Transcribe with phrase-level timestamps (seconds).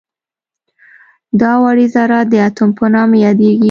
[1.41, 3.59] دا وړې ذرات د اتوم په نامه یادیږي.